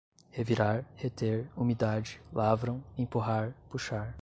revirar, 0.31 0.83
reter, 0.95 1.47
umidade, 1.55 2.19
lavram, 2.33 2.83
empurrar, 2.97 3.53
puxar 3.69 4.09